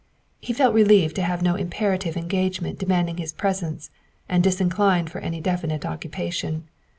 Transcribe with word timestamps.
He 0.39 0.51
felt 0.51 0.73
relieved 0.73 1.15
to 1.17 1.21
have 1.21 1.43
no 1.43 1.53
imperative 1.53 2.17
engagement 2.17 2.79
demanding 2.79 3.17
his 3.17 3.31
presence 3.31 3.91
and 4.27 4.43
disinclined 4.43 5.11
for 5.11 5.19
any 5.19 5.39
definite 5.41 5.85
occupation. 5.85 6.67